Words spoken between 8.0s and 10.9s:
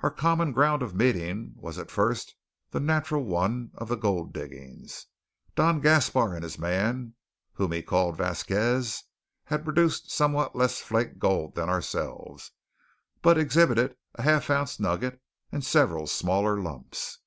Vasquez, had produced somewhat less